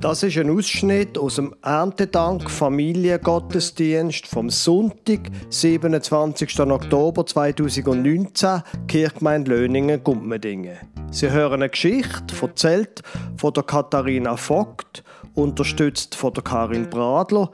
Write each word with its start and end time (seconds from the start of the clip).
Das 0.00 0.22
ist 0.22 0.38
ein 0.38 0.48
Ausschnitt 0.48 1.18
aus 1.18 1.36
dem 1.36 1.52
Erntedank 1.60 2.48
Familiengottesdienst 2.48 4.28
vom 4.28 4.48
Sonntag, 4.48 5.18
27. 5.50 6.60
Oktober 6.60 7.26
2019, 7.26 8.62
Kirchgemeinde 8.86 9.50
Löningen, 9.50 10.04
Gummendingen. 10.04 10.76
Sie 11.10 11.28
hören 11.28 11.54
eine 11.54 11.68
Geschichte, 11.68 12.32
erzählt 12.40 13.02
von 13.36 13.52
der 13.52 13.64
Katharina 13.64 14.36
Vogt, 14.36 15.02
unterstützt 15.34 16.14
von 16.14 16.32
der 16.32 16.44
Karin 16.44 16.88
Bradler. 16.88 17.50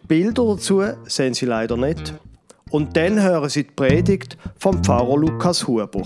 Die 0.00 0.06
Bilder 0.06 0.44
dazu 0.44 0.84
sehen 1.06 1.34
Sie 1.34 1.46
leider 1.46 1.76
nicht. 1.76 2.14
Und 2.70 2.96
dann 2.96 3.20
hören 3.20 3.48
Sie 3.48 3.64
die 3.64 3.72
Predigt 3.72 4.38
vom 4.56 4.84
Pfarrer 4.84 5.16
Lukas 5.16 5.66
Huber. 5.66 6.02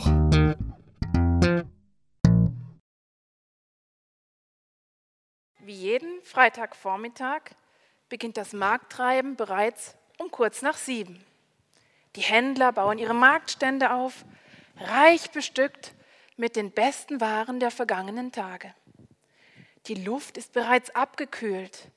Wie 5.66 5.72
jeden 5.72 6.22
Freitagvormittag 6.24 7.40
beginnt 8.10 8.36
das 8.36 8.52
Markttreiben 8.52 9.34
bereits 9.34 9.94
um 10.18 10.30
kurz 10.30 10.60
nach 10.60 10.76
sieben. 10.76 11.24
Die 12.16 12.20
Händler 12.20 12.70
bauen 12.70 12.98
ihre 12.98 13.14
Marktstände 13.14 13.94
auf, 13.94 14.26
reich 14.76 15.30
bestückt 15.30 15.94
mit 16.36 16.56
den 16.56 16.70
besten 16.70 17.18
Waren 17.22 17.60
der 17.60 17.70
vergangenen 17.70 18.30
Tage. 18.30 18.74
Die 19.86 19.94
Luft 19.94 20.36
ist 20.36 20.52
bereits 20.52 20.94
abgekühlt. 20.94 21.88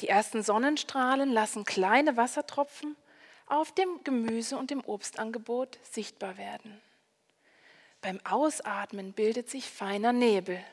Die 0.00 0.08
ersten 0.08 0.42
Sonnenstrahlen 0.42 1.30
lassen 1.30 1.66
kleine 1.66 2.16
Wassertropfen 2.16 2.96
auf 3.44 3.70
dem 3.74 4.02
Gemüse- 4.02 4.56
und 4.56 4.70
dem 4.70 4.82
Obstangebot 4.82 5.78
sichtbar 5.82 6.38
werden. 6.38 6.80
Beim 8.00 8.18
Ausatmen 8.24 9.12
bildet 9.12 9.50
sich 9.50 9.68
feiner 9.68 10.14
Nebel. 10.14 10.64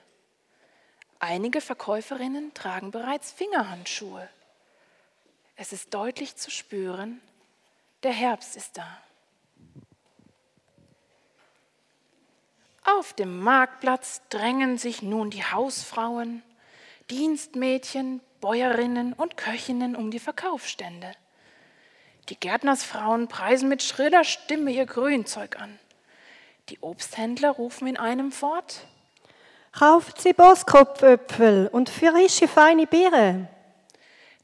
Einige 1.20 1.62
Verkäuferinnen 1.62 2.54
tragen 2.54 2.92
bereits 2.92 3.32
Fingerhandschuhe. 3.32 4.30
Es 5.56 5.72
ist 5.72 5.94
deutlich 5.94 6.36
zu 6.36 6.52
spüren, 6.52 7.22
der 8.04 8.12
Herbst 8.12 8.56
ist 8.56 8.78
da. 8.78 9.02
Auf 12.84 13.14
dem 13.14 13.40
Marktplatz 13.40 14.22
drängen 14.30 14.78
sich 14.78 15.02
nun 15.02 15.32
die 15.32 15.44
Hausfrauen, 15.44 16.44
Dienstmädchen, 17.10 18.22
Bäuerinnen 18.42 19.14
und 19.14 19.38
Köchinnen 19.38 19.96
um 19.96 20.12
die 20.12 20.20
Verkaufsstände. 20.20 21.12
Die 22.30 22.40
Gärtnersfrauen 22.40 23.28
preisen 23.28 23.70
mit 23.70 23.82
schriller 23.82 24.24
Stimme 24.24 24.72
ihr 24.72 24.86
Grünzeug 24.86 25.60
an. 25.60 25.80
Die 26.70 26.80
Obsthändler 26.82 27.52
rufen 27.52 27.88
in 27.88 27.98
einem 27.98 28.32
fort. 28.32 28.88
Kauft 29.78 30.22
Sie 30.22 30.32
Boskopföpfel 30.32 31.68
und 31.70 31.90
frische 31.90 32.48
feine 32.48 32.88
Beeren. 32.88 33.50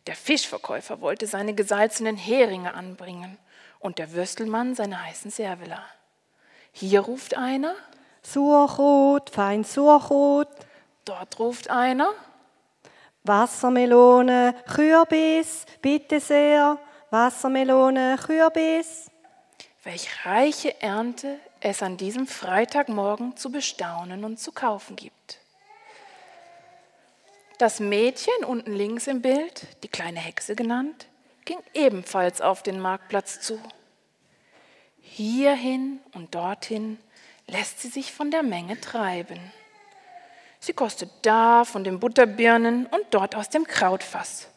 Der 0.06 0.16
Fischverkäufer 0.16 1.00
wollte 1.00 1.26
seine 1.26 1.54
gesalzenen 1.54 2.18
Heringe 2.18 2.74
anbringen 2.74 3.38
und 3.80 3.98
der 3.98 4.12
Würstelmann 4.12 4.76
seine 4.76 5.02
heißen 5.02 5.32
Servela. 5.32 5.86
Hier 6.74 7.00
ruft 7.00 7.38
einer. 7.38 7.76
Surchrot, 8.24 9.30
fein 9.30 9.64
Surchrot. 9.64 10.50
Dort 11.06 11.40
ruft 11.40 11.70
einer. 11.70 12.10
Wassermelone, 13.24 14.54
Kürbis, 14.74 15.66
bitte 15.82 16.20
sehr. 16.20 16.78
Wassermelone, 17.10 18.18
Kürbis. 18.22 19.10
Welch 19.84 20.10
reiche 20.26 20.82
Ernte 20.82 21.40
es 21.62 21.82
an 21.82 21.98
diesem 21.98 22.28
Freitagmorgen 22.28 23.38
zu 23.38 23.52
bestaunen 23.52 24.26
und 24.26 24.40
zu 24.40 24.52
kaufen 24.52 24.96
gibt. 24.96 25.40
Das 27.60 27.80
Mädchen 27.80 28.44
unten 28.46 28.74
links 28.74 29.08
im 29.08 29.22
Bild, 29.22 29.68
die 29.84 29.88
kleine 29.88 30.20
Hexe 30.20 30.56
genannt, 30.56 31.08
ging 31.46 31.60
ebenfalls 31.74 32.42
auf 32.42 32.64
den 32.64 32.80
Marktplatz 32.80 33.40
zu. 33.40 33.60
Hierhin 35.00 36.00
und 36.14 36.34
dorthin 36.34 36.98
lässt 37.48 37.80
sie 37.80 37.90
sich 37.90 38.12
von 38.12 38.32
der 38.32 38.44
Menge 38.44 38.80
treiben. 38.82 39.40
Sie 40.60 40.74
kostet 40.74 41.10
da 41.22 41.66
von 41.66 41.84
den 41.84 42.00
Butterbirnen 42.00 42.88
und 42.88 43.06
dort 43.12 43.36
aus 43.36 43.50
dem 43.50 43.66
Krautfass. 43.66 44.48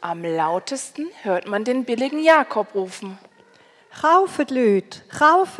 Am 0.00 0.24
lautesten 0.24 1.06
hört 1.22 1.46
man 1.46 1.64
den 1.64 1.84
billigen 1.84 2.22
Jakob 2.22 2.74
rufen. 2.74 3.18
Kauft, 4.00 4.50
Leute, 4.50 5.00
kauft. 5.08 5.58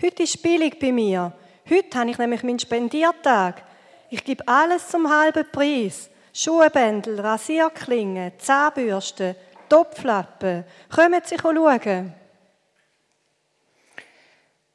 Heute 0.00 0.22
ist 0.22 0.42
billig 0.42 0.78
bei 0.78 0.90
mir. 0.90 1.34
Heute 1.68 1.98
habe 1.98 2.10
ich 2.10 2.18
nämlich 2.18 2.42
meinen 2.42 2.58
Spendiertag. 2.58 3.62
Ich 4.08 4.24
gebe 4.24 4.46
alles 4.48 4.88
zum 4.88 5.10
halben 5.10 5.44
Preis. 5.52 6.08
Schuhbändel, 6.32 7.20
Rasierklingen, 7.20 8.32
Zahnbürsten, 8.38 9.36
Topflappen. 9.68 10.64
Kommen 10.88 11.20
Sie 11.24 11.36
schauen. 11.38 12.14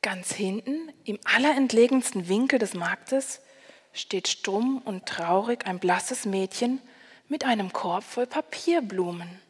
Ganz 0.03 0.31
hinten, 0.31 0.93
im 1.03 1.19
allerentlegensten 1.23 2.29
Winkel 2.29 2.59
des 2.59 2.75
Marktes, 2.75 3.41
steht 3.91 4.27
stumm 4.27 4.83
und 4.85 5.07
traurig 5.07 5.65
ein 5.65 5.79
blasses 5.79 6.25
Mädchen 6.25 6.79
mit 7.27 7.43
einem 7.43 7.73
Korb 7.73 8.03
voll 8.03 8.27
Papierblumen. 8.27 9.48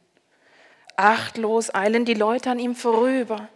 Achtlos 1.00 1.74
eilen 1.74 2.04
die 2.04 2.14
Leute 2.14 2.52
an 2.52 2.60
ihm 2.60 2.76
vorüber. 2.76 3.48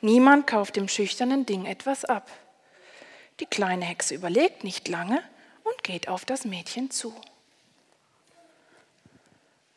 Niemand 0.00 0.46
kauft 0.46 0.76
dem 0.76 0.86
schüchternen 0.86 1.44
Ding 1.44 1.66
etwas 1.66 2.04
ab. 2.04 2.30
Die 3.40 3.46
kleine 3.46 3.84
Hexe 3.84 4.14
überlegt 4.14 4.62
nicht 4.62 4.86
lange 4.86 5.20
und 5.64 5.82
geht 5.82 6.06
auf 6.06 6.24
das 6.24 6.44
Mädchen 6.44 6.92
zu. 6.92 7.12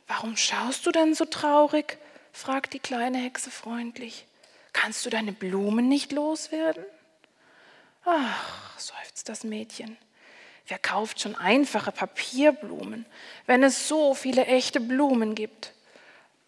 Warum 0.08 0.38
schaust 0.38 0.86
du 0.86 0.92
denn 0.92 1.16
so 1.16 1.26
traurig? 1.26 1.98
fragt 2.34 2.74
die 2.74 2.80
kleine 2.80 3.18
Hexe 3.18 3.50
freundlich. 3.50 4.28
Kannst 4.72 5.04
du 5.04 5.10
deine 5.10 5.32
Blumen 5.32 5.90
nicht 5.90 6.12
loswerden? 6.12 6.86
Ach, 8.06 8.80
seufzt 8.80 9.28
das 9.28 9.44
Mädchen. 9.44 9.98
Wer 10.68 10.78
kauft 10.78 11.22
schon 11.22 11.36
einfache 11.36 11.92
Papierblumen, 11.92 13.08
wenn 13.48 13.64
es 13.64 13.88
so 13.88 14.14
viele 14.14 14.46
echte 14.46 14.80
Blumen 14.80 15.34
gibt? 15.34 15.74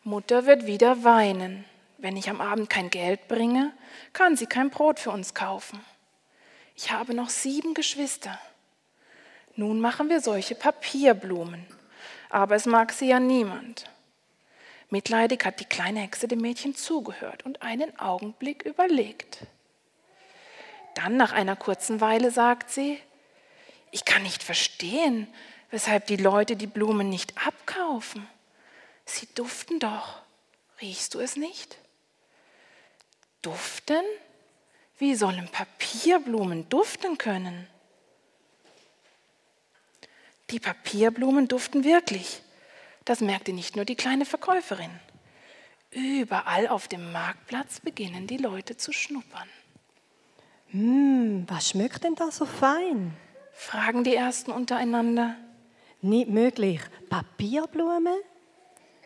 Mutter 0.03 0.45
wird 0.45 0.65
wieder 0.65 1.03
weinen. 1.03 1.65
Wenn 1.97 2.15
ich 2.15 2.29
am 2.29 2.39
Abend 2.39 2.69
kein 2.69 2.89
Geld 2.89 3.27
bringe, 3.27 3.73
kann 4.13 4.37
sie 4.37 4.45
kein 4.45 4.69
Brot 4.69 4.99
für 4.99 5.11
uns 5.11 5.33
kaufen. 5.33 5.83
Ich 6.75 6.91
habe 6.91 7.13
noch 7.13 7.29
sieben 7.29 7.73
Geschwister. 7.73 8.39
Nun 9.55 9.81
machen 9.81 10.09
wir 10.09 10.21
solche 10.21 10.55
Papierblumen, 10.55 11.65
aber 12.29 12.55
es 12.55 12.65
mag 12.65 12.93
sie 12.93 13.09
ja 13.09 13.19
niemand. 13.19 13.89
Mitleidig 14.89 15.43
hat 15.43 15.59
die 15.59 15.65
kleine 15.65 15.99
Hexe 15.99 16.29
dem 16.29 16.39
Mädchen 16.39 16.75
zugehört 16.75 17.45
und 17.45 17.61
einen 17.61 17.99
Augenblick 17.99 18.63
überlegt. 18.63 19.39
Dann, 20.95 21.17
nach 21.17 21.33
einer 21.33 21.57
kurzen 21.57 21.99
Weile, 21.99 22.31
sagt 22.31 22.71
sie, 22.71 22.97
ich 23.91 24.05
kann 24.05 24.23
nicht 24.23 24.43
verstehen, 24.43 25.27
weshalb 25.71 26.07
die 26.07 26.15
Leute 26.15 26.55
die 26.55 26.67
Blumen 26.67 27.09
nicht 27.09 27.33
abkaufen. 27.45 28.25
Sie 29.09 29.27
duften 29.33 29.79
doch. 29.79 30.21
Riechst 30.81 31.15
du 31.15 31.19
es 31.19 31.35
nicht? 31.35 31.77
Duften? 33.41 34.03
Wie 34.99 35.15
sollen 35.15 35.47
Papierblumen 35.47 36.69
duften 36.69 37.17
können? 37.17 37.67
Die 40.51 40.59
Papierblumen 40.59 41.47
duften 41.47 41.83
wirklich. 41.83 42.41
Das 43.05 43.19
merkte 43.19 43.51
nicht 43.51 43.75
nur 43.75 43.85
die 43.85 43.95
kleine 43.95 44.25
Verkäuferin. 44.25 44.91
Überall 45.91 46.67
auf 46.67 46.87
dem 46.87 47.11
Marktplatz 47.11 47.79
beginnen 47.79 48.27
die 48.27 48.37
Leute 48.37 48.77
zu 48.77 48.91
schnuppern. 48.91 49.49
Hm, 50.67 51.45
was 51.49 51.69
schmeckt 51.69 52.03
denn 52.03 52.15
da 52.15 52.29
so 52.29 52.45
fein? 52.45 53.17
fragen 53.53 54.03
die 54.03 54.15
Ersten 54.15 54.51
untereinander. 54.51 55.35
Nicht 56.01 56.29
möglich. 56.29 56.79
Papierblumen? 57.09 58.19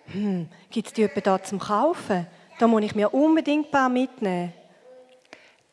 Hm, 0.07 0.50
gibt 0.69 0.88
es 0.88 0.94
die 0.94 1.03
etwa 1.03 1.21
da 1.21 1.44
zum 1.44 1.59
Kaufen? 1.59 2.27
Da 2.59 2.67
muss 2.67 2.83
ich 2.83 2.95
mir 2.95 3.13
unbedingt 3.13 3.67
ein 3.67 3.71
paar 3.71 3.89
mitnehmen. 3.89 4.53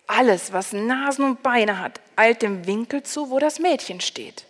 Alles, 0.06 0.52
was 0.52 0.72
Nasen 0.72 1.24
und 1.24 1.42
Beine 1.42 1.78
hat, 1.78 2.00
eilt 2.16 2.42
dem 2.42 2.66
Winkel 2.66 3.02
zu, 3.02 3.30
wo 3.30 3.38
das 3.38 3.58
Mädchen 3.58 4.00
steht. 4.00 4.44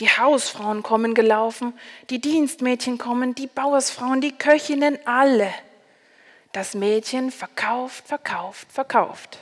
Die 0.00 0.08
Hausfrauen 0.08 0.82
kommen 0.82 1.14
gelaufen, 1.14 1.74
die 2.10 2.20
Dienstmädchen 2.20 2.98
kommen, 2.98 3.34
die 3.34 3.46
Bauersfrauen, 3.46 4.20
die 4.20 4.32
Köchinnen, 4.32 4.98
alle. 5.06 5.52
Das 6.52 6.74
Mädchen 6.74 7.30
verkauft, 7.30 8.06
verkauft, 8.06 8.70
verkauft. 8.70 9.38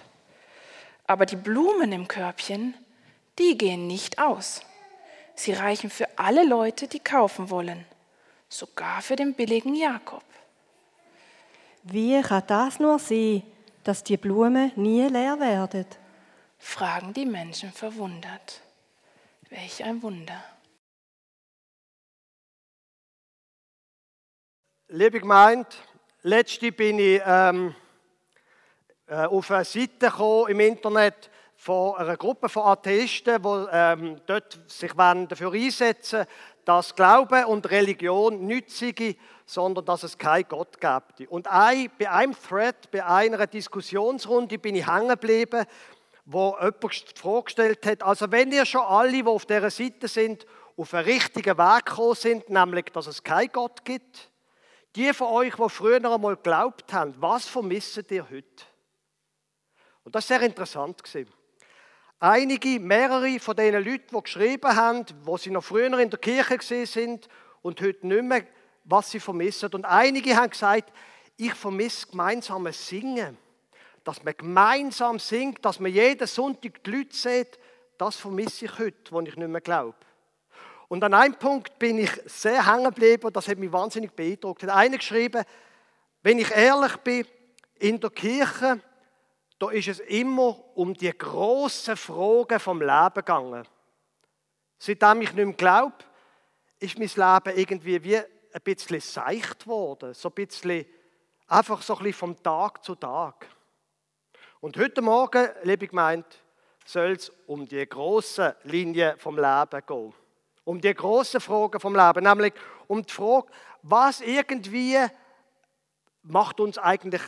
Aber 1.06 1.26
die 1.26 1.36
Blumen 1.36 1.92
im 1.92 2.06
Körbchen, 2.06 2.74
die 3.38 3.58
gehen 3.58 3.86
nicht 3.86 4.18
aus. 4.20 4.60
Sie 5.34 5.52
reichen 5.52 5.90
für 5.90 6.06
alle 6.16 6.44
Leute, 6.44 6.86
die 6.86 7.00
kaufen 7.00 7.50
wollen, 7.50 7.84
sogar 8.50 9.00
für 9.00 9.16
den 9.16 9.32
billigen 9.32 9.74
Jakob. 9.74 10.24
Wie 11.84 12.20
kann 12.20 12.42
das 12.46 12.78
nur 12.78 12.98
sein, 12.98 13.42
dass 13.84 14.04
die 14.04 14.18
Blumen 14.18 14.72
nie 14.76 15.06
leer 15.06 15.40
werden? 15.40 15.86
fragen 16.58 17.14
die 17.14 17.24
Menschen 17.24 17.72
verwundert. 17.72 18.60
Welch 19.48 19.82
ein 19.82 20.02
Wunder. 20.02 20.44
Liebe 24.88 25.20
Gemeinde, 25.20 25.68
letzte 26.22 26.70
bin 26.70 26.98
ich 26.98 27.22
ähm, 27.24 27.74
äh, 29.06 29.24
auf 29.24 29.50
eine 29.50 29.64
Seite 29.64 30.10
gekommen 30.10 30.50
im 30.50 30.60
Internet 30.60 31.30
von 31.56 31.96
einer 31.96 32.16
Gruppe 32.16 32.48
von 32.48 32.64
Atheisten, 32.64 33.42
die 33.42 33.66
ähm, 33.72 34.20
dort 34.26 34.58
sich 34.70 34.92
dafür 34.92 35.52
einsetzen 35.52 36.26
dass 36.64 36.94
Glaube 36.94 37.46
und 37.46 37.70
Religion 37.70 38.46
nicht 38.46 38.70
sei, 38.70 39.16
sondern 39.46 39.84
dass 39.84 40.02
es 40.02 40.18
keinen 40.18 40.48
Gott 40.48 40.80
gibt. 40.80 41.28
Und 41.30 41.48
ein, 41.48 41.90
bei 41.98 42.10
einem 42.10 42.34
Thread, 42.34 42.90
bei 42.90 43.04
einer 43.04 43.46
Diskussionsrunde 43.46 44.58
bin 44.58 44.74
ich 44.74 44.86
hängen 44.86 45.08
geblieben, 45.08 45.64
wo 46.24 46.56
jemand 46.60 47.18
vorgestellt 47.18 47.84
hat, 47.86 48.02
also 48.02 48.30
wenn 48.30 48.52
ihr 48.52 48.64
schon 48.64 48.82
alle, 48.82 49.10
die 49.10 49.24
auf 49.24 49.46
dieser 49.46 49.70
Seite 49.70 50.06
sind, 50.06 50.46
auf 50.76 50.94
einen 50.94 51.04
richtigen 51.04 51.58
Weg 51.58 51.86
gekommen 51.86 52.14
sind, 52.14 52.48
nämlich, 52.48 52.86
dass 52.92 53.06
es 53.06 53.22
keinen 53.22 53.50
Gott 53.52 53.84
gibt, 53.84 54.30
die 54.96 55.12
von 55.12 55.28
euch, 55.28 55.54
die 55.56 55.68
früher 55.68 55.96
einmal 55.96 56.36
geglaubt 56.36 56.92
haben, 56.92 57.14
was 57.18 57.46
vermissen 57.46 58.04
ihr 58.10 58.24
heute? 58.24 58.64
Und 60.04 60.14
das 60.14 60.30
war 60.30 60.38
sehr 60.38 60.46
interessant. 60.46 61.02
Einige, 62.22 62.78
mehrere 62.78 63.40
von 63.40 63.56
den 63.56 63.72
Leuten, 63.82 64.14
die 64.14 64.22
geschrieben 64.22 64.76
haben, 64.76 65.06
wo 65.24 65.38
sie 65.38 65.50
noch 65.50 65.64
früher 65.64 65.98
in 65.98 66.10
der 66.10 66.18
Kirche 66.18 66.58
gesehen 66.58 66.84
sind 66.84 67.28
und 67.62 67.80
heute 67.80 68.06
nicht 68.06 68.22
mehr, 68.22 68.44
was 68.84 69.10
sie 69.10 69.20
vermissen. 69.20 69.72
Und 69.72 69.86
einige 69.86 70.36
haben 70.36 70.50
gesagt, 70.50 70.92
ich 71.38 71.54
vermisse 71.54 72.08
gemeinsames 72.08 72.86
Singen. 72.86 73.38
Dass 74.04 74.22
man 74.22 74.34
gemeinsam 74.36 75.18
singt, 75.18 75.64
dass 75.64 75.80
man 75.80 75.90
jeden 75.90 76.26
Sonntag 76.26 76.84
die 76.84 76.90
Leute 76.90 77.16
sieht, 77.16 77.58
das 77.96 78.16
vermisse 78.16 78.66
ich 78.66 78.78
heute, 78.78 79.10
wo 79.12 79.20
ich 79.22 79.36
nicht 79.36 79.48
mehr 79.48 79.62
glaube. 79.62 79.96
Und 80.88 81.02
an 81.02 81.14
einem 81.14 81.36
Punkt 81.36 81.78
bin 81.78 81.98
ich 81.98 82.10
sehr 82.26 82.70
hängen 82.70 82.84
geblieben, 82.84 83.32
das 83.32 83.48
hat 83.48 83.56
mich 83.56 83.72
wahnsinnig 83.72 84.12
beeindruckt. 84.12 84.62
Hat 84.62 84.70
einer 84.70 84.98
geschrieben, 84.98 85.42
wenn 86.22 86.38
ich 86.38 86.50
ehrlich 86.50 86.96
bin, 86.98 87.26
in 87.78 87.98
der 87.98 88.10
Kirche, 88.10 88.82
da 89.60 89.70
ist 89.70 89.88
es 89.88 90.00
immer 90.00 90.56
um 90.74 90.94
die 90.94 91.16
grossen 91.16 91.96
Fragen 91.96 92.58
vom 92.58 92.80
Leben 92.80 93.14
gegangen. 93.14 93.68
Seitdem 94.78 95.20
ich 95.20 95.34
nicht 95.34 95.44
mehr 95.44 95.54
glaube, 95.54 95.96
ist 96.78 96.98
mein 96.98 97.08
Leben 97.08 97.58
irgendwie 97.58 98.02
wie 98.02 98.16
ein 98.16 98.62
bisschen 98.64 99.00
seicht 99.00 99.66
worden. 99.66 100.14
So 100.14 100.30
ein 100.30 100.34
bisschen, 100.34 100.86
einfach 101.46 101.82
so 101.82 101.92
ein 101.94 102.04
bisschen 102.04 102.18
vom 102.18 102.42
Tag 102.42 102.82
zu 102.82 102.94
Tag. 102.94 103.46
Und 104.60 104.78
heute 104.78 105.02
Morgen, 105.02 105.50
liebe 105.62 105.86
Gemeinde, 105.86 106.26
soll 106.86 107.12
es 107.12 107.30
um 107.46 107.68
die 107.68 107.86
grossen 107.86 108.54
Linien 108.64 109.18
vom 109.18 109.36
Leben 109.36 109.86
gehen 109.86 110.14
um 110.64 110.80
die 110.80 110.94
großen 110.94 111.40
Fragen 111.40 111.80
vom 111.80 111.96
Leben, 111.96 112.22
nämlich 112.22 112.54
um 112.86 113.04
die 113.04 113.12
Frage, 113.12 113.48
was 113.82 114.20
irgendwie 114.20 114.98
macht 116.22 116.60
uns 116.60 116.78
eigentlich, 116.78 117.22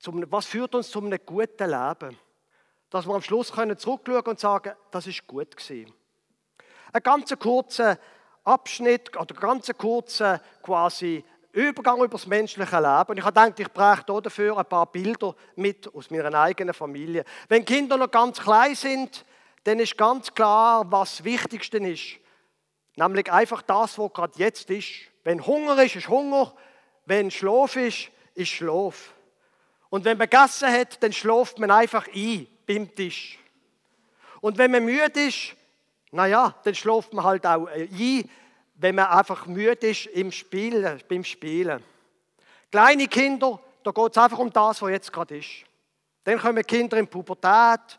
zum, 0.00 0.24
was 0.32 0.46
führt 0.46 0.74
uns 0.74 0.90
zu 0.90 0.98
einem 1.00 1.18
guten 1.24 1.70
Leben? 1.70 2.18
Dass 2.88 3.06
wir 3.06 3.14
am 3.14 3.22
Schluss 3.22 3.52
können 3.52 3.78
zurückschauen 3.78 4.26
und 4.26 4.40
sagen, 4.40 4.72
das 4.90 5.06
ist 5.06 5.26
gut 5.26 5.56
gewesen. 5.56 5.92
Ein 6.92 7.02
ganz 7.02 7.32
kurzer 7.38 7.98
Abschnitt 8.42 9.16
oder 9.16 9.34
ganz 9.34 9.70
kurzer 9.76 10.40
quasi 10.62 11.24
Übergang 11.52 11.98
über 11.98 12.08
das 12.08 12.26
menschliche 12.26 12.76
Leben. 12.76 13.10
Und 13.10 13.18
ich 13.18 13.24
habe 13.24 13.40
gedacht, 13.40 13.60
ich 13.60 13.68
bräuchte 13.72 14.22
dafür 14.22 14.56
ein 14.58 14.64
paar 14.64 14.86
Bilder 14.86 15.34
mit 15.56 15.92
aus 15.94 16.10
meiner 16.10 16.32
eigenen 16.34 16.74
Familie. 16.74 17.24
Wenn 17.48 17.64
Kinder 17.64 17.96
noch 17.96 18.10
ganz 18.10 18.40
klein 18.40 18.74
sind, 18.74 19.24
dann 19.64 19.78
ist 19.78 19.98
ganz 19.98 20.32
klar, 20.32 20.90
was 20.90 21.16
das 21.16 21.24
Wichtigste 21.24 21.78
ist. 21.78 22.18
Nämlich 22.96 23.30
einfach 23.30 23.62
das, 23.62 23.98
was 23.98 24.12
gerade 24.12 24.38
jetzt 24.38 24.70
ist. 24.70 24.88
Wenn 25.24 25.44
Hunger 25.44 25.82
ist, 25.82 25.96
ist 25.96 26.08
Hunger. 26.08 26.54
Wenn 27.04 27.30
Schlaf 27.30 27.76
ist, 27.76 28.10
ist 28.34 28.48
Schlaf. 28.48 29.12
Und 29.90 30.04
wenn 30.04 30.16
man 30.16 30.28
gegessen 30.28 30.72
hat, 30.72 31.02
dann 31.02 31.12
schläft 31.12 31.58
man 31.58 31.70
einfach 31.70 32.06
ein 32.14 32.46
beim 32.66 32.94
Tisch. 32.94 33.38
Und 34.40 34.56
wenn 34.56 34.70
man 34.70 34.84
müde 34.84 35.20
ist, 35.20 35.54
naja, 36.12 36.54
dann 36.64 36.74
schläft 36.74 37.12
man 37.12 37.24
halt 37.24 37.46
auch 37.46 37.66
ein, 37.66 38.30
wenn 38.76 38.94
man 38.94 39.06
einfach 39.06 39.46
müde 39.46 39.88
ist 39.88 40.06
im 40.06 40.32
Spielen, 40.32 41.02
beim 41.08 41.24
Spielen. 41.24 41.82
Kleine 42.70 43.08
Kinder, 43.08 43.60
da 43.82 43.90
geht 43.90 44.10
es 44.12 44.18
einfach 44.18 44.38
um 44.38 44.52
das, 44.52 44.80
was 44.80 44.90
jetzt 44.90 45.12
gerade 45.12 45.38
ist. 45.38 45.64
Dann 46.24 46.38
kommen 46.38 46.64
Kinder 46.64 46.96
in 46.96 47.08
Pubertät 47.08 47.98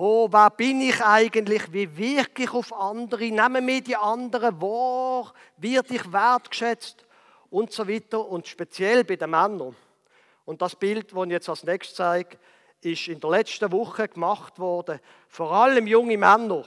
oh, 0.00 0.28
wer 0.30 0.50
bin 0.50 0.80
ich 0.80 1.02
eigentlich, 1.04 1.72
wie 1.72 1.96
wirke 1.96 2.44
ich 2.44 2.52
auf 2.52 2.72
andere, 2.72 3.24
nehmen 3.24 3.64
mir 3.64 3.82
die 3.82 3.96
anderen 3.96 4.60
wahr, 4.60 5.32
wird 5.58 5.90
ich 5.90 6.10
wertgeschätzt 6.10 7.04
und 7.50 7.72
so 7.72 7.86
weiter 7.86 8.26
und 8.26 8.46
speziell 8.46 9.04
bei 9.04 9.16
den 9.16 9.30
Männern. 9.30 9.76
Und 10.44 10.62
das 10.62 10.76
Bild, 10.76 11.12
das 11.12 11.24
ich 11.24 11.30
jetzt 11.30 11.48
als 11.48 11.64
nächstes 11.64 11.96
zeige, 11.96 12.38
ist 12.80 13.08
in 13.08 13.20
der 13.20 13.30
letzten 13.30 13.70
Woche 13.72 14.08
gemacht 14.08 14.58
worden. 14.58 15.00
Vor 15.28 15.52
allem 15.52 15.86
junge 15.86 16.16
Männer, 16.16 16.64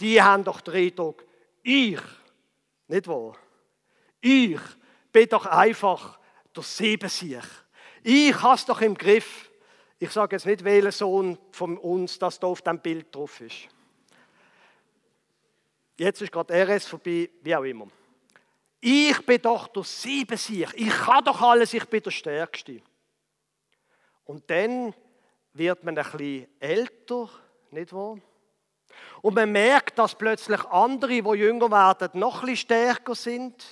die 0.00 0.20
haben 0.20 0.44
doch 0.44 0.60
den 0.60 0.74
Eindruck, 0.74 1.24
ich, 1.62 2.00
nicht 2.88 3.06
wahr? 3.06 3.36
Ich 4.20 4.60
bin 5.12 5.28
doch 5.28 5.46
einfach 5.46 6.18
der 6.54 6.62
Siebensieg. 6.62 7.42
Ich 8.02 8.42
habe 8.42 8.54
es 8.54 8.64
doch 8.64 8.80
im 8.80 8.96
Griff. 8.96 9.50
Ich 9.98 10.10
sage 10.10 10.34
jetzt 10.34 10.46
nicht, 10.46 10.64
welcher 10.64 10.92
Sohn 10.92 11.38
von 11.52 11.78
uns 11.78 12.18
das 12.18 12.40
da 12.40 12.48
auf 12.48 12.62
dem 12.62 12.80
Bild 12.80 13.14
drauf 13.14 13.40
ist. 13.40 13.68
Jetzt 15.96 16.22
ist 16.22 16.32
gerade 16.32 16.52
RS 16.52 16.86
vorbei, 16.88 17.30
wie 17.42 17.54
auch 17.54 17.62
immer. 17.62 17.86
Ich 18.80 19.24
bin 19.24 19.40
doch 19.40 19.68
der 19.68 19.84
Siebensieger. 19.84 20.72
Ich 20.74 20.90
kann 20.90 21.24
doch 21.24 21.40
alles, 21.40 21.72
ich 21.72 21.84
bin 21.84 22.02
der 22.02 22.10
Stärkste. 22.10 22.82
Und 24.24 24.48
dann 24.50 24.94
wird 25.52 25.84
man 25.84 25.98
ein 25.98 26.04
bisschen 26.04 26.48
älter, 26.60 27.28
nicht 27.70 27.92
wahr? 27.92 28.18
Und 29.22 29.34
man 29.34 29.50
merkt, 29.52 29.98
dass 29.98 30.14
plötzlich 30.14 30.64
andere, 30.66 31.22
die 31.22 31.38
jünger 31.38 31.70
werden, 31.70 32.18
noch 32.18 32.36
ein 32.36 32.40
bisschen 32.40 32.56
stärker 32.56 33.14
sind. 33.14 33.64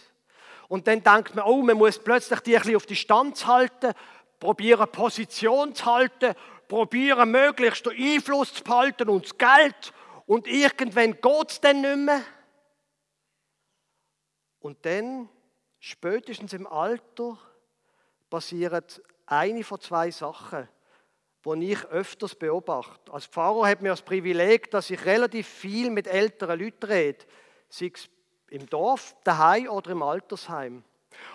Und 0.68 0.86
dann 0.86 1.02
denkt 1.02 1.34
man, 1.34 1.44
oh, 1.44 1.62
man 1.62 1.76
muss 1.76 1.98
plötzlich 1.98 2.40
die 2.40 2.54
ein 2.54 2.62
bisschen 2.62 2.76
auf 2.76 2.86
die 2.86 2.96
Stanz 2.96 3.46
halten 3.46 3.92
probieren 4.40 4.90
Position 4.90 5.74
zu 5.74 5.84
halten, 5.84 6.34
probieren 6.66 7.30
möglichst 7.30 7.86
den 7.86 7.92
Einfluss 7.92 8.54
zu 8.54 8.64
behalten 8.64 9.08
und 9.08 9.26
das 9.26 9.38
Geld 9.38 9.92
und 10.26 10.48
irgendwann 10.48 11.12
geht 11.20 11.50
es 11.50 11.60
dann 11.60 11.82
nicht 11.82 11.96
mehr. 11.96 12.22
Und 14.60 14.84
dann, 14.84 15.28
spätestens 15.78 16.52
im 16.52 16.66
Alter, 16.66 17.38
passieren 18.28 18.84
eine 19.30 19.64
von 19.64 19.80
zwei 19.80 20.10
Sachen, 20.10 20.68
die 21.44 21.72
ich 21.72 21.84
öfters 21.86 22.34
beobachte. 22.34 23.12
Als 23.12 23.26
Pfarrer 23.26 23.68
hat 23.68 23.80
mir 23.80 23.90
das 23.90 24.02
Privileg, 24.02 24.70
dass 24.70 24.90
ich 24.90 25.04
relativ 25.04 25.46
viel 25.48 25.90
mit 25.90 26.06
älteren 26.06 26.58
Leuten 26.58 26.86
rede, 26.86 27.24
sei 27.68 27.92
es 27.94 28.08
im 28.50 28.66
Dorf, 28.66 29.14
daheim 29.24 29.68
oder 29.68 29.92
im 29.92 30.02
Altersheim. 30.02 30.84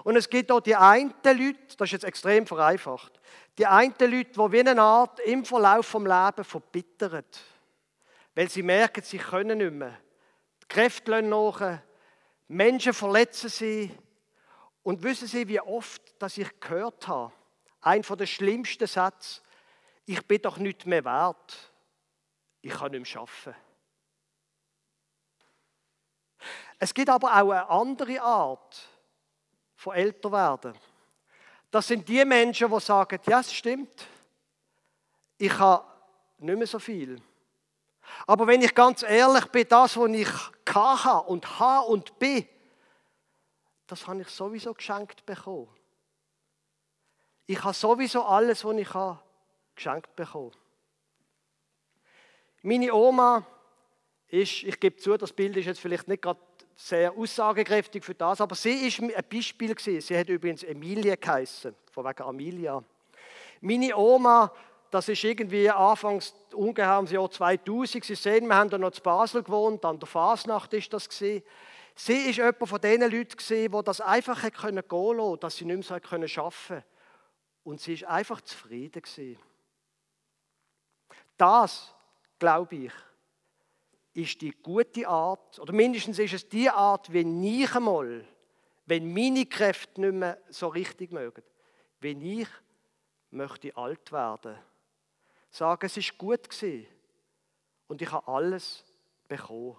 Und 0.04 0.16
es 0.16 0.30
gibt 0.30 0.52
auch 0.52 0.62
die 0.62 0.76
einen 0.76 1.14
Leute, 1.24 1.78
das 1.78 1.88
ist 1.88 1.92
jetzt 1.92 2.04
extrem 2.04 2.46
vereinfacht, 2.46 3.20
die 3.58 3.66
einen 3.66 3.96
Leute, 4.00 4.32
die 4.32 4.52
wie 4.52 4.60
eine 4.60 4.82
Art 4.82 5.20
im 5.22 5.46
Verlauf 5.46 5.86
vom 5.86 6.06
Leben 6.06 6.44
verbittern. 6.44 7.26
Weil 8.36 8.50
sie 8.50 8.64
merken, 8.64 9.04
sie 9.04 9.18
können 9.18 9.58
nicht 9.58 9.74
mehr. 9.74 9.98
Die 10.64 10.68
Kräfte 10.68 11.12
lassen 11.12 11.30
nach, 11.30 11.80
Menschen 12.48 12.94
verletzen 12.94 13.50
sie. 13.50 13.92
Und 14.84 15.02
wissen 15.02 15.28
Sie, 15.28 15.48
wie 15.48 15.60
oft 15.60 16.22
dass 16.22 16.38
ich 16.38 16.60
gehört 16.60 17.08
habe? 17.08 17.34
Ein 17.86 18.04
von 18.04 18.18
den 18.18 18.26
schlimmsten 18.26 18.88
Sätzen. 18.88 19.44
Ich 20.08 20.26
bin 20.26 20.42
doch 20.42 20.58
nicht 20.58 20.88
mehr 20.88 21.06
wert. 21.06 21.72
Ich 22.62 22.74
kann 22.74 22.92
nicht 22.92 23.14
mehr 23.14 23.22
arbeiten. 23.22 23.56
Es 26.80 26.94
gibt 26.96 27.10
aber 27.10 27.30
auch 27.30 27.52
eine 27.52 27.70
andere 27.70 28.22
Art 28.22 28.90
von 29.76 29.96
älter 29.96 30.32
werden. 30.32 30.74
Das 31.70 31.88
sind 31.88 32.08
die 32.08 32.26
Menschen, 32.26 32.72
die 32.72 32.80
sagen, 32.80 33.20
ja, 33.28 33.40
es 33.40 33.54
stimmt, 33.54 34.08
ich 35.38 35.56
habe 35.60 35.86
nicht 36.40 36.58
mehr 36.58 36.68
so 36.68 36.80
viel. 36.80 37.22
Aber 38.26 38.48
wenn 38.48 38.64
ich 38.64 38.74
ganz 38.74 39.04
ehrlich 39.04 39.46
bin, 39.46 39.68
das, 39.68 39.96
was 39.96 40.10
ich 40.10 40.74
habe 40.74 41.28
und 41.28 41.60
habe 41.60 41.86
und 41.86 42.18
bin, 42.18 42.48
das 43.86 44.08
habe 44.08 44.22
ich 44.22 44.30
sowieso 44.30 44.74
geschenkt 44.74 45.24
bekommen. 45.24 45.75
Ich 47.48 47.64
habe 47.64 47.74
sowieso 47.74 48.24
alles, 48.24 48.66
was 48.66 48.76
ich 48.78 48.94
habe, 48.94 49.20
geschenkt 49.76 50.16
bekommen. 50.16 50.52
Meine 52.64 52.94
Oma 52.94 53.46
ist, 54.28 54.64
ich 54.64 54.80
gebe 54.80 54.96
zu, 54.98 55.16
das 55.18 55.32
Bild 55.32 55.56
ist 55.58 55.68
jetzt 55.68 55.80
vielleicht 55.80 56.08
nicht 56.08 56.24
gerade 56.24 56.40
sehr 56.76 57.14
aussagekräftig 57.14 58.04
für 58.04 58.16
das, 58.16 58.42
aber 58.42 58.56
sie 58.56 58.88
ist 58.88 59.00
ein 59.00 59.12
Beispiel 59.32 59.76
gewesen. 59.76 60.02
Sie 60.02 60.18
hat 60.18 60.28
übrigens 60.30 60.64
Emilie 60.64 61.16
geheißen, 61.16 61.76
von 61.92 62.06
wegen 62.06 62.24
Amelia. 62.24 62.84
Meine 63.62 63.96
Oma, 63.96 64.52
das 64.90 65.08
ist 65.08 65.24
irgendwie 65.24 65.70
anfangs 65.70 66.34
ungefähr 66.54 67.00
im 67.00 67.06
Jahr 67.06 67.30
2000. 67.30 68.04
Sie 68.04 68.16
sehen, 68.16 68.48
wir 68.48 68.56
haben 68.56 68.70
da 68.70 68.78
noch 68.78 68.92
zu 68.92 69.02
Basel 69.02 69.44
gewohnt, 69.44 69.86
an 69.86 70.00
der 70.00 70.08
Fasnacht 70.08 70.74
ist 70.74 70.92
das 70.92 71.08
gewesen. 71.08 71.44
Sie 71.96 72.30
ist 72.30 72.38
jemand 72.38 72.68
von 72.68 72.82
diesen 72.82 73.02
Leuten, 73.02 73.38
die 73.38 73.84
das 73.86 74.02
einfach 74.02 74.42
gehen 74.42 74.84
können, 74.88 75.40
dass 75.40 75.56
sie 75.56 75.66
nicht 75.66 75.90
mehr 75.90 75.98
arbeiten 75.98 76.28
können. 76.68 76.84
Und 77.66 77.82
sie 77.82 77.96
ist 77.96 78.06
einfach 78.06 78.42
zufrieden. 78.42 79.02
Das, 81.36 81.94
glaube 82.38 82.76
ich, 82.76 82.94
ist 84.14 84.40
die 84.40 84.52
gute 84.52 85.08
Art, 85.08 85.60
oder 85.60 85.74
mindestens 85.74 86.20
ist 86.20 86.34
es 86.34 86.48
die 86.48 86.70
Art, 86.70 87.12
wie 87.12 87.64
ich 87.64 87.76
einmal, 87.76 88.24
wenn 88.86 89.12
meine 89.12 89.48
Kräfte 89.48 90.00
nicht 90.00 90.14
mehr 90.14 90.38
so 90.50 90.68
richtig 90.68 91.12
mögen, 91.12 91.44
wie 92.00 92.42
ich 92.44 92.48
möchte 93.32 93.76
alt 93.76 94.12
werden. 94.12 94.58
Sagen, 95.50 95.88
es 95.88 95.98
ist 95.98 96.18
gut 96.20 96.48
gewesen 96.48 96.88
und 97.88 98.00
ich 98.00 98.12
habe 98.12 98.28
alles 98.32 98.86
bekommen. 99.28 99.76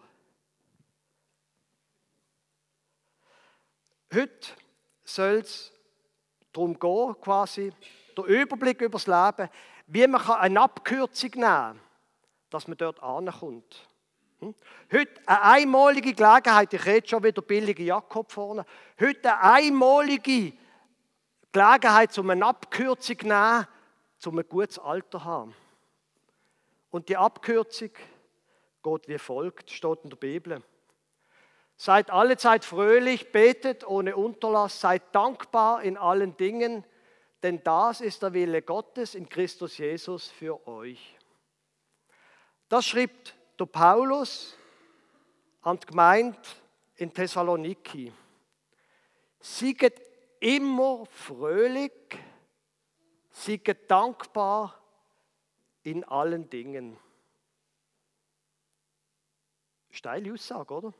Heute 4.12 4.49
soll 5.05 5.37
es 5.37 5.73
darum 6.57 6.79
gehen, 6.79 7.17
quasi 7.21 7.73
der 8.17 8.25
Überblick 8.25 8.81
über 8.81 8.99
das 8.99 9.07
Leben, 9.07 9.51
wie 9.87 10.07
man 10.07 10.21
eine 10.23 10.61
Abkürzung 10.61 11.31
nehmen 11.35 11.43
kann, 11.43 11.81
dass 12.51 12.67
man 12.67 12.77
dort 12.77 13.03
ankommt. 13.03 13.87
Hm? 14.41 14.55
Heute 14.93 15.21
eine 15.27 15.43
einmalige 15.43 16.13
Gelegenheit, 16.13 16.73
ich 16.73 16.85
rede 16.85 17.09
schon 17.09 17.23
wieder 17.23 17.43
billige 17.43 17.83
Jakob 17.83 18.31
vorne, 18.33 18.65
heute 19.01 19.33
eine 19.33 19.53
einmalige 19.53 20.53
Gelegenheit, 21.53 22.19
um 22.19 22.31
eine 22.31 22.45
Abkürzung 22.45 23.19
zu 23.19 23.27
nehmen, 23.27 23.67
um 24.25 24.39
ein 24.39 24.49
gutes 24.49 24.79
Alter 24.79 25.19
zu 25.19 25.25
haben. 25.25 25.55
Und 26.91 27.09
die 27.09 27.17
Abkürzung 27.17 27.91
geht 28.83 29.09
wie 29.09 29.19
folgt, 29.19 29.71
steht 29.71 29.99
in 30.05 30.11
der 30.11 30.17
Bibel. 30.17 30.63
Seid 31.76 32.11
alle 32.11 32.38
Zeit 32.38 32.64
fröhlich, 32.64 33.33
betet 33.33 33.87
ohne 33.87 34.16
Unterlass, 34.16 34.80
seid 34.80 35.14
dankbar 35.14 35.83
in 35.83 35.99
allen 35.99 36.37
Dingen, 36.37 36.85
denn 37.42 37.62
das 37.62 38.00
ist 38.00 38.23
der 38.23 38.33
Wille 38.33 38.62
Gottes 38.62 39.14
in 39.14 39.28
Christus 39.28 39.76
Jesus 39.76 40.28
für 40.30 40.66
euch. 40.66 41.16
Das 42.68 42.87
schreibt 42.87 43.37
der 43.59 43.66
Paulus 43.66 44.56
an 45.61 45.78
die 45.78 45.87
Gemeinde 45.87 46.38
in 46.97 47.12
Thessaloniki. 47.12 48.12
Sieget 49.38 50.00
immer 50.40 51.04
fröhlich, 51.06 51.92
sieget 53.30 53.90
dankbar 53.90 54.80
in 55.83 56.04
allen 56.04 56.49
Dingen. 56.49 56.99
Steile 59.90 60.33
Aussage, 60.33 60.75
oder? 60.75 60.95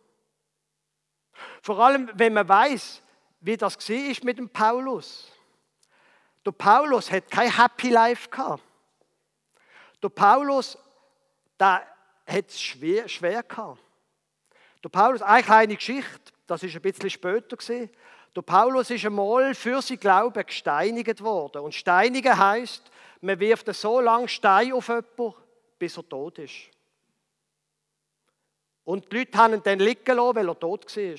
Vor 1.63 1.79
allem, 1.79 2.11
wenn 2.15 2.33
man 2.33 2.49
weiß, 2.49 3.03
wie 3.41 3.57
das 3.57 3.77
ist 3.89 4.25
mit 4.25 4.39
dem 4.39 4.49
Paulus. 4.49 5.31
Der 6.45 6.53
Paulus 6.53 7.11
hat 7.11 7.31
kein 7.31 7.55
Happy 7.55 7.91
Life 7.91 8.29
gehabt. 8.29 8.63
Der 10.03 10.09
Paulus, 10.09 10.79
der 11.59 11.87
hat 12.27 12.49
es 12.49 12.61
schwer, 12.61 13.09
schwer 13.09 13.43
gehabt. 13.43 13.81
Der 14.83 14.89
Paulus, 14.89 15.23
eine 15.23 15.43
kleine 15.43 15.75
Geschichte, 15.77 16.33
das 16.47 16.63
ist 16.63 16.77
ein 16.77 16.83
bisschen 16.83 17.11
später 17.11 17.57
gesehen. 17.57 17.91
Der 18.35 18.43
Paulus 18.43 18.91
ist 18.91 19.05
einmal 19.05 19.55
für 19.55 19.81
sein 19.81 19.99
Glauben 19.99 20.45
gesteinigt 20.45 21.23
worden. 21.23 21.63
Und 21.63 21.75
steinigen 21.75 22.37
heißt, 22.37 22.83
man 23.23 23.41
wirft 23.41 23.75
so 23.75 24.01
lange 24.01 24.29
Stein 24.29 24.73
auf 24.73 24.89
jemanden, 24.89 25.35
bis 25.79 25.97
er 25.97 26.09
tot 26.09 26.39
ist. 26.39 26.71
Und 28.87 29.11
die 29.13 29.19
Leute 29.19 29.37
haben 29.37 29.55
ihn 29.55 29.63
dann 29.65 29.81
liegen 29.81 30.17
lassen, 30.17 30.37
weil 30.37 30.49
er 30.49 30.59
tot 30.59 30.97
war. 30.97 31.17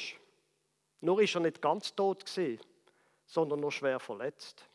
Nur 1.01 1.21
ist 1.21 1.35
er 1.35 1.41
nicht 1.41 1.61
ganz 1.61 1.93
tot 1.93 2.23
sondern 3.25 3.59
nur 3.59 3.73
schwer 3.73 3.99
verletzt. 3.99 4.65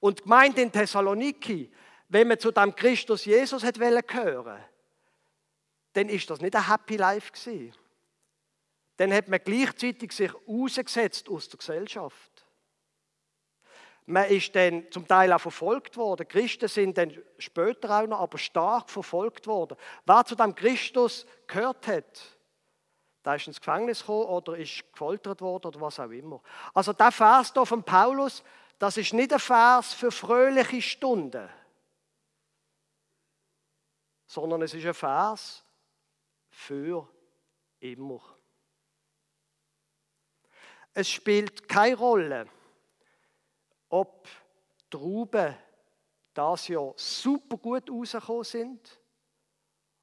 Und 0.00 0.24
gemeint 0.24 0.58
in 0.58 0.72
Thessaloniki, 0.72 1.70
wenn 2.08 2.26
man 2.26 2.40
zu 2.40 2.50
dem 2.50 2.74
Christus 2.74 3.24
Jesus 3.24 3.62
hat 3.62 3.78
hören 3.78 4.64
dann 5.92 6.08
ist 6.08 6.28
das 6.28 6.40
nicht 6.40 6.56
ein 6.56 6.68
Happy 6.68 6.96
Life. 6.96 7.32
Dann 8.96 9.12
hat 9.12 9.28
man 9.28 9.38
gleichzeitig 9.44 10.10
sich 10.10 10.32
ausgesetzt 10.48 11.28
aus 11.28 11.48
der 11.48 11.58
Gesellschaft. 11.58 12.43
Man 14.06 14.26
ist 14.26 14.54
dann 14.54 14.90
zum 14.90 15.08
Teil 15.08 15.32
auch 15.32 15.40
verfolgt 15.40 15.96
worden. 15.96 16.28
Christen 16.28 16.68
sind 16.68 16.98
dann 16.98 17.16
später 17.38 18.02
auch 18.02 18.06
noch, 18.06 18.20
aber 18.20 18.36
stark 18.36 18.90
verfolgt 18.90 19.46
worden. 19.46 19.78
Wer 20.04 20.24
zu 20.24 20.34
dem 20.34 20.54
Christus 20.54 21.26
gehört 21.46 21.86
hat, 21.86 22.38
der 23.24 23.36
ist 23.36 23.46
ins 23.46 23.60
Gefängnis 23.60 24.00
gekommen 24.00 24.26
oder 24.26 24.58
ist 24.58 24.84
gefoltert 24.92 25.40
worden 25.40 25.68
oder 25.68 25.80
was 25.80 25.98
auch 25.98 26.10
immer. 26.10 26.42
Also 26.74 26.92
der 26.92 27.10
Vers 27.10 27.52
hier 27.54 27.64
von 27.64 27.82
Paulus, 27.82 28.44
das 28.78 28.98
ist 28.98 29.14
nicht 29.14 29.32
ein 29.32 29.40
Vers 29.40 29.94
für 29.94 30.12
fröhliche 30.12 30.82
Stunden, 30.82 31.48
sondern 34.26 34.60
es 34.60 34.74
ist 34.74 34.84
ein 34.84 34.92
Vers 34.92 35.64
für 36.50 37.08
immer. 37.80 38.20
Es 40.92 41.08
spielt 41.08 41.66
keine 41.66 41.96
Rolle, 41.96 42.46
ob 43.94 44.26
Trauben 44.90 45.54
das 46.34 46.66
Jahr 46.66 46.92
super 46.96 47.56
gut 47.56 47.88
rausgekommen 47.88 48.44
sind 48.44 49.00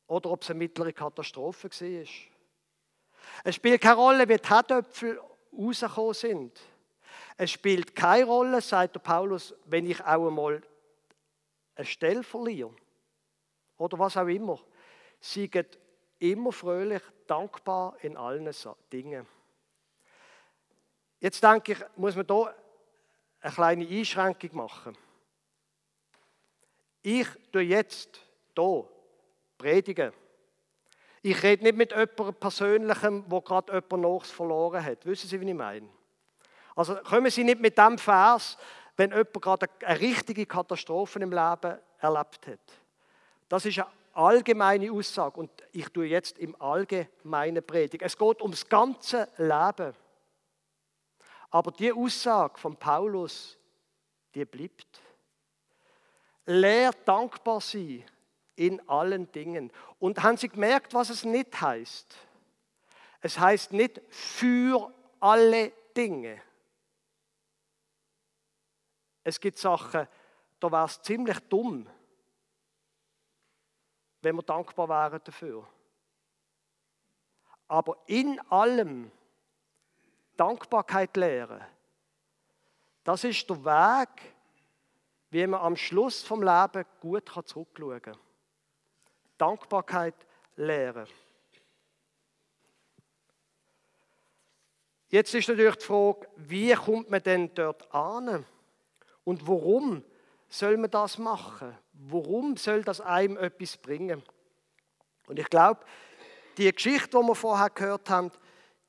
oder 0.07 0.31
ob 0.31 0.43
es 0.43 0.49
eine 0.49 0.59
mittlere 0.59 0.93
Katastrophe 0.93 1.69
war. 1.69 2.05
Es 3.43 3.55
spielt 3.55 3.81
keine 3.81 3.95
Rolle, 3.95 4.29
wie 4.29 4.37
die 4.37 4.47
Herdöpfel 4.47 5.19
rausgekommen 5.51 6.13
sind. 6.13 6.61
Es 7.35 7.51
spielt 7.51 7.93
keine 7.93 8.25
Rolle, 8.25 8.61
sagt 8.61 8.95
der 8.95 9.01
Paulus, 9.01 9.53
wenn 9.65 9.85
ich 9.85 9.99
auch 10.01 10.27
einmal 10.27 10.61
eine 11.75 11.85
Stelle 11.85 12.23
verliere. 12.23 12.73
Oder 13.77 13.99
was 13.99 14.15
auch 14.15 14.27
immer. 14.27 14.57
Seid 15.19 15.77
immer 16.19 16.53
fröhlich, 16.53 17.01
dankbar 17.27 17.97
in 18.01 18.15
allen 18.15 18.49
Dingen. 18.91 19.27
Jetzt 21.19 21.43
denke 21.43 21.73
ich, 21.73 21.79
muss 21.97 22.15
man 22.15 22.25
hier 22.25 22.55
eine 23.41 23.53
kleine 23.53 23.87
Einschränkung 23.87 24.55
machen. 24.55 24.97
Ich 27.01 27.27
tue 27.51 27.61
jetzt 27.61 28.19
hier 28.55 28.87
predigen. 29.57 30.13
Ich 31.23 31.41
rede 31.43 31.63
nicht 31.63 31.77
mit 31.77 31.91
jemandem 31.91 32.33
Persönlichem, 32.35 33.23
wo 33.27 33.41
gerade 33.41 33.73
jemand 33.73 34.01
Nachs 34.01 34.31
verloren 34.31 34.83
hat. 34.83 35.05
Wissen 35.05 35.27
Sie, 35.27 35.39
wie 35.39 35.49
ich 35.49 35.55
meine? 35.55 35.89
Also 36.75 36.95
kommen 36.95 37.29
Sie 37.29 37.43
nicht 37.43 37.59
mit 37.59 37.77
dem 37.77 37.97
Vers, 37.97 38.57
wenn 38.97 39.11
jemand 39.11 39.33
gerade 39.41 39.67
eine 39.85 39.99
richtige 39.99 40.45
Katastrophe 40.45 41.19
im 41.19 41.31
Leben 41.31 41.77
erlebt 41.99 42.47
hat. 42.47 42.59
Das 43.49 43.65
ist 43.65 43.79
eine 43.79 43.87
allgemeine 44.13 44.91
Aussage 44.91 45.39
und 45.39 45.51
ich 45.71 45.89
tue 45.89 46.05
jetzt 46.05 46.39
im 46.39 46.59
Allgemeinen 46.61 47.65
predigen. 47.65 48.05
Es 48.05 48.17
geht 48.17 48.41
ums 48.41 48.67
ganze 48.67 49.27
Leben. 49.37 49.93
Aber 51.51 51.71
die 51.71 51.91
Aussage 51.91 52.57
von 52.57 52.77
Paulus, 52.77 53.57
die 54.33 54.45
bleibt. 54.45 55.01
Lehr 56.45 56.91
dankbar 57.05 57.61
sein 57.61 58.03
in 58.55 58.87
allen 58.89 59.31
Dingen. 59.31 59.71
Und 59.99 60.23
haben 60.23 60.37
Sie 60.37 60.49
gemerkt, 60.49 60.93
was 60.93 61.09
es 61.09 61.23
nicht 61.23 61.59
heißt? 61.59 62.15
Es 63.19 63.37
heißt 63.37 63.73
nicht 63.73 64.01
für 64.09 64.91
alle 65.19 65.71
Dinge. 65.95 66.41
Es 69.23 69.39
gibt 69.39 69.59
Sachen, 69.59 70.07
da 70.59 70.71
wäre 70.71 70.85
es 70.85 71.01
ziemlich 71.01 71.39
dumm, 71.41 71.87
wenn 74.21 74.35
wir 74.35 74.43
dankbar 74.43 74.89
wären 74.89 75.21
dafür. 75.23 75.67
Aber 77.67 77.97
in 78.07 78.39
allem 78.49 79.11
Dankbarkeit 80.41 81.15
lehren, 81.17 81.61
das 83.03 83.23
ist 83.25 83.47
der 83.47 83.63
Weg, 83.63 84.09
wie 85.29 85.45
man 85.45 85.61
am 85.61 85.75
Schluss 85.75 86.23
vom 86.23 86.41
Leben 86.41 86.83
gut 86.99 87.29
zurückschauen 87.45 88.01
kann. 88.01 88.17
Dankbarkeit 89.37 90.15
lehren. 90.55 91.05
Jetzt 95.09 95.35
ist 95.35 95.47
natürlich 95.47 95.75
die 95.75 95.85
Frage, 95.85 96.27
wie 96.37 96.73
kommt 96.73 97.11
man 97.11 97.21
denn 97.21 97.53
dort 97.53 97.93
an? 97.93 98.43
Und 99.23 99.47
warum 99.47 100.03
soll 100.49 100.75
man 100.77 100.89
das 100.89 101.19
machen? 101.19 101.77
Warum 101.93 102.57
soll 102.57 102.83
das 102.83 102.99
einem 102.99 103.37
etwas 103.37 103.77
bringen? 103.77 104.23
Und 105.27 105.37
ich 105.37 105.51
glaube, 105.51 105.81
die 106.57 106.71
Geschichte, 106.71 107.09
die 107.09 107.27
wir 107.27 107.35
vorher 107.35 107.69
gehört 107.69 108.09
haben, 108.09 108.31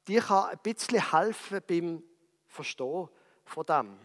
die 0.08 0.16
kann 0.16 0.50
ein 0.50 0.58
bisschen 0.62 1.12
helfen 1.12 1.60
beim 1.66 2.02
Verstehen 2.46 3.08
von 3.44 3.66
dem. 3.66 3.98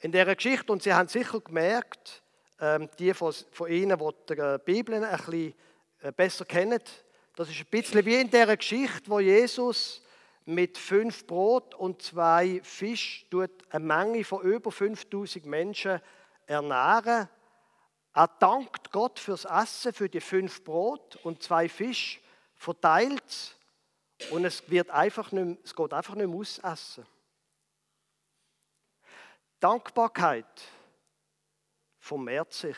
In 0.00 0.12
dieser 0.12 0.36
Geschichte, 0.36 0.70
und 0.70 0.82
Sie 0.82 0.92
haben 0.92 1.08
sicher 1.08 1.40
gemerkt, 1.40 2.22
ähm, 2.60 2.88
die 2.98 3.14
von 3.14 3.34
Ihnen, 3.68 3.98
die 3.98 4.34
die 4.34 4.58
Bibel 4.64 5.02
ein 5.02 5.16
bisschen 5.16 5.54
äh, 6.00 6.12
besser 6.12 6.44
kennen, 6.44 6.80
Das 7.36 7.48
ist 7.48 7.60
ein 7.60 7.66
bisschen 7.70 8.04
wie 8.04 8.20
in 8.20 8.30
der 8.30 8.56
Geschichte, 8.56 9.08
wo 9.08 9.20
Jesus 9.20 10.02
mit 10.44 10.76
fünf 10.76 11.26
Brot 11.26 11.74
und 11.74 12.02
zwei 12.02 12.60
Fisch 12.64 13.26
eine 13.70 13.84
Menge 13.84 14.24
von 14.24 14.42
über 14.42 14.72
5000 14.72 15.46
Menschen 15.46 16.00
ernähren. 16.46 17.28
Er 18.14 18.30
dankt 18.40 18.90
Gott 18.90 19.20
fürs 19.20 19.44
Essen, 19.44 19.92
für 19.92 20.08
die 20.08 20.20
fünf 20.20 20.64
Brot 20.64 21.16
und 21.22 21.42
zwei 21.42 21.68
Fisch, 21.68 22.20
verteilt 22.56 23.57
und 24.30 24.44
es, 24.44 24.68
wird 24.70 24.90
einfach 24.90 25.32
nicht, 25.32 25.64
es 25.64 25.74
geht 25.74 25.92
einfach 25.92 26.14
nicht 26.14 26.26
mehr 26.26 26.38
aus 26.38 26.58
Essen. 26.58 27.06
Dankbarkeit 29.60 30.62
vermehrt 31.98 32.52
sich. 32.52 32.76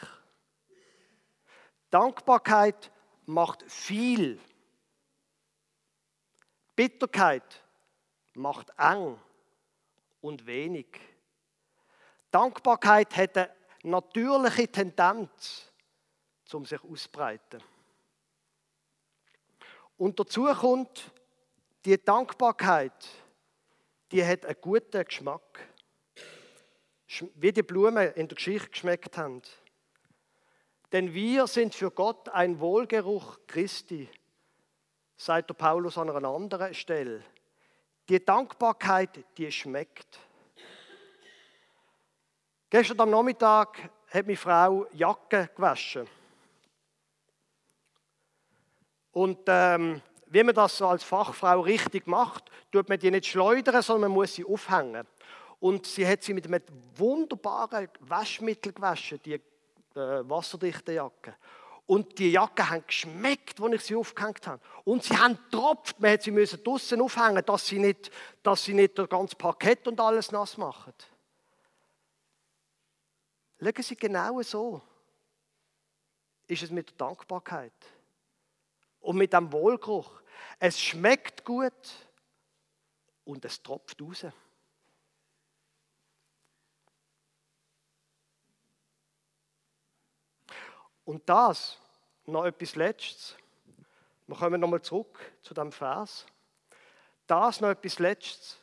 Dankbarkeit 1.91 2.91
macht 3.27 3.63
viel. 3.71 4.41
Bitterkeit 6.77 7.63
macht 8.35 8.71
eng 8.79 9.19
und 10.21 10.47
wenig. 10.47 10.87
Dankbarkeit 12.31 13.17
hat 13.17 13.37
eine 13.37 13.55
natürliche 13.83 14.69
Tendenz, 14.69 15.71
um 16.53 16.65
sich 16.65 16.83
auszubreiten. 16.83 17.63
Und 19.97 20.19
dazu 20.19 20.45
kommt, 20.47 21.13
die 21.85 22.03
Dankbarkeit, 22.03 23.09
die 24.13 24.25
hat 24.25 24.45
einen 24.45 24.61
guten 24.61 25.05
Geschmack. 25.05 25.43
Wie 27.35 27.53
die 27.53 27.63
Blumen 27.63 28.13
in 28.13 28.29
der 28.29 28.37
Geschichte 28.37 28.71
geschmeckt 28.71 29.19
haben. 29.19 29.43
Denn 30.93 31.13
wir 31.13 31.47
sind 31.49 31.75
für 31.75 31.91
Gott 31.91 32.29
ein 32.29 32.61
Wohlgeruch 32.61 33.39
Christi, 33.47 34.09
sagt 35.17 35.51
der 35.51 35.55
Paulus 35.55 35.99
an 35.99 36.11
einer 36.11 36.29
anderen 36.29 36.73
Stelle. 36.73 37.25
Die 38.09 38.25
Dankbarkeit, 38.25 39.25
die 39.37 39.51
schmeckt. 39.51 40.21
Gestern 42.69 43.01
am 43.01 43.11
Nachmittag 43.11 43.91
hat 44.09 44.27
meine 44.27 44.37
Frau 44.37 44.87
Jacke 44.93 45.51
gewaschen. 45.55 46.09
Und 49.13 49.41
ähm, 49.49 50.01
wie 50.31 50.45
man 50.45 50.55
das 50.55 50.79
so 50.79 50.87
als 50.87 51.03
Fachfrau 51.03 51.61
richtig 51.61 52.07
macht, 52.07 52.51
tut 52.71 52.89
man 52.89 52.99
die 52.99 53.11
nicht 53.11 53.27
schleudern, 53.27 53.83
sondern 53.83 54.11
man 54.11 54.21
muss 54.21 54.35
sie 54.35 54.45
aufhängen. 54.45 55.07
Und 55.59 55.87
sie 55.87 56.07
hat 56.07 56.23
sie 56.23 56.33
mit 56.33 56.47
einem 56.47 56.63
wunderbaren 56.97 57.89
Waschmittel 58.01 58.73
gewaschen, 58.73 59.21
die 59.25 59.35
äh, 59.35 59.41
wasserdichte 59.95 60.93
Jacke. 60.93 61.35
Und 61.87 62.17
die 62.21 62.31
Jacke 62.31 62.71
haben 62.71 62.85
geschmeckt, 62.87 63.61
als 63.61 63.75
ich 63.75 63.83
sie 63.83 63.97
aufgehängt 63.97 64.47
habe. 64.47 64.63
Und 64.85 65.03
sie 65.03 65.19
haben 65.19 65.37
tropft. 65.51 65.99
Man 65.99 66.11
hätte 66.11 66.25
sie 66.25 66.31
müssen 66.31 66.63
draussen 66.63 67.03
aufhängen, 67.03 67.45
dass 67.45 67.67
sie 67.67 67.81
nicht, 67.81 68.13
dass 68.45 68.65
sie 68.65 68.75
nicht 68.75 68.97
das 68.97 69.09
ganze 69.09 69.35
Parkett 69.35 69.89
und 69.89 69.99
alles 70.01 70.31
nass 70.31 70.57
machen. 70.57 70.95
Schauen 73.61 73.83
Sie 73.83 73.97
genau 73.97 74.41
so. 74.43 74.81
Ist 76.47 76.63
es 76.63 76.71
mit 76.71 76.91
der 76.91 77.09
Dankbarkeit 77.09 77.73
und 79.01 79.17
mit 79.17 79.33
dem 79.33 79.53
Wohlgeruch. 79.53 80.20
Es 80.59 80.81
schmeckt 80.81 81.45
gut 81.45 81.73
und 83.25 83.45
es 83.45 83.63
tropft 83.63 84.01
raus. 84.03 84.27
Und 91.05 91.29
das, 91.29 91.79
noch 92.27 92.45
etwas 92.45 92.77
Letztes. 92.77 93.37
Wir 94.27 94.37
kommen 94.37 94.61
nochmal 94.61 94.83
zurück 94.83 95.19
zu 95.43 95.55
dem 95.55 95.73
Vers. 95.73 96.27
Das 97.27 97.61
noch 97.61 97.71
etwas 97.71 97.99
Letztes 97.99 98.59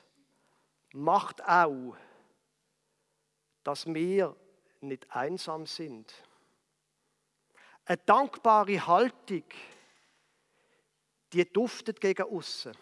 macht 0.94 1.44
auch, 1.44 1.96
dass 3.64 3.86
wir 3.86 4.36
nicht 4.82 5.14
einsam 5.14 5.66
sind. 5.66 6.14
Eine 7.86 7.98
dankbare 7.98 8.88
Haltung, 8.88 9.44
die 11.34 11.52
duftet 11.52 12.00
gegen 12.00 12.24
außen. 12.24 12.76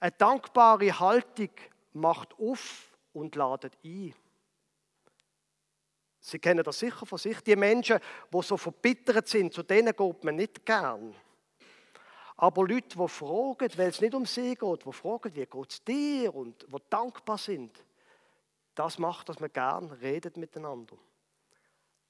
Eine 0.00 0.12
dankbare 0.12 0.98
Haltung 0.98 1.50
macht 1.92 2.38
auf 2.38 2.96
und 3.12 3.34
ladet 3.34 3.76
ein. 3.84 4.14
Sie 6.20 6.38
kennen 6.38 6.62
das 6.62 6.78
sicher 6.78 7.06
von 7.06 7.18
sich. 7.18 7.40
Die 7.40 7.56
Menschen, 7.56 7.98
die 8.32 8.42
so 8.42 8.56
verbittert 8.56 9.28
sind, 9.28 9.52
zu 9.52 9.62
denen 9.62 9.94
geht 9.94 10.24
man 10.24 10.36
nicht 10.36 10.64
gern. 10.64 11.14
Aber 12.36 12.68
Leute, 12.68 12.96
die 12.96 13.08
fragen, 13.08 13.78
weil 13.78 13.88
es 13.88 14.00
nicht 14.00 14.14
um 14.14 14.26
sie 14.26 14.54
geht, 14.54 14.84
die 14.84 14.92
fragen, 14.92 15.34
wie 15.34 15.46
geht 15.46 15.70
es 15.70 15.82
dir 15.82 16.32
und 16.34 16.62
die 16.62 16.76
dankbar 16.88 17.38
sind, 17.38 17.84
das 18.74 18.98
macht, 18.98 19.28
dass 19.28 19.40
man 19.40 19.52
gern 19.52 19.90
redet 19.90 20.36
miteinander. 20.36 20.96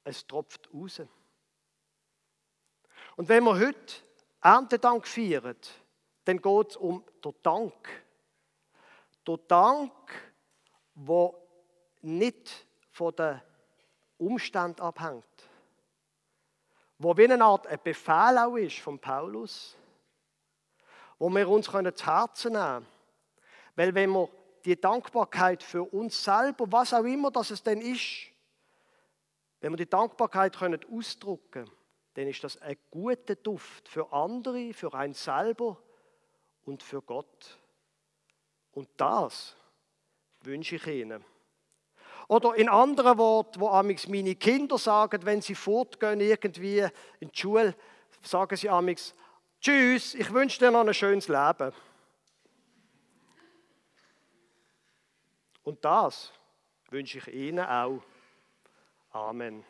Es 0.05 0.27
tropft 0.27 0.69
raus. 0.75 1.01
Und 3.17 3.29
wenn 3.29 3.45
wir 3.45 3.59
heute 3.59 3.95
Erntedank 4.41 5.07
feiern, 5.07 5.57
dann 6.25 6.41
geht 6.41 6.71
es 6.71 6.77
um 6.77 7.05
den 7.25 7.35
Dank. 7.43 7.89
Der 9.27 9.37
Dank, 9.49 9.93
der 10.95 11.35
nicht 12.03 12.67
von 12.91 13.15
der 13.17 13.43
Umstand 14.19 14.81
abhängt. 14.81 15.25
Wo 16.99 17.17
wie 17.17 17.31
eine 17.31 17.45
Art 17.45 17.67
ein 17.67 17.79
Befehl 17.83 18.39
auch 18.39 18.57
ist 18.57 18.79
von 18.79 18.99
Paulus, 18.99 19.77
wo 21.19 21.29
wir 21.31 21.49
uns 21.49 21.67
zu 21.67 22.07
Herzen 22.07 22.53
nehmen 22.53 22.65
können. 22.65 22.87
Weil 23.77 23.95
wenn 23.95 24.11
wir 24.11 24.29
die 24.65 24.81
Dankbarkeit 24.81 25.63
für 25.63 25.83
uns 25.83 26.23
selber, 26.23 26.71
was 26.71 26.93
auch 26.93 27.05
immer 27.05 27.31
das 27.31 27.51
es 27.51 27.63
denn 27.63 27.81
ist, 27.81 28.27
wenn 29.61 29.73
wir 29.73 29.77
die 29.77 29.89
Dankbarkeit 29.89 30.57
können 30.57 30.81
ausdrücken 30.93 31.65
können, 31.65 31.78
dann 32.19 32.27
ist 32.27 32.43
das 32.43 32.61
ein 32.61 32.77
guter 32.91 33.37
Duft 33.37 33.89
für 33.89 34.13
andere, 34.13 34.75
für 34.75 34.93
einen 34.93 35.15
selber 35.15 35.81
und 36.65 36.83
für 36.83 37.01
Gott. 37.01 37.57
Und 38.73 38.89
das 38.97 39.55
wünsche 40.41 40.75
ich 40.75 40.87
Ihnen. 40.89 41.25
Oder 42.27 42.57
in 42.57 42.69
anderen 42.69 43.19
Worten, 43.19 43.61
wo 43.61 43.69
amix 43.69 44.09
meine 44.09 44.35
Kinder 44.35 44.79
sagen, 44.79 45.25
wenn 45.25 45.43
sie 45.43 45.55
fortgehen 45.55 46.19
irgendwie 46.19 46.89
in 47.21 47.31
die 47.31 47.39
Schule, 47.39 47.77
sagen 48.21 48.57
sie 48.57 48.69
amix, 48.69 49.15
Tschüss, 49.61 50.15
ich 50.15 50.33
wünsche 50.33 50.59
dir 50.59 50.73
noch 50.73 50.85
ein 50.85 50.95
schönes 50.95 51.29
Leben. 51.29 51.73
Und 55.63 55.85
das 55.85 56.33
wünsche 56.91 57.19
ich 57.19 57.29
Ihnen 57.29 57.65
auch. 57.65 58.03
Amen. 59.13 59.65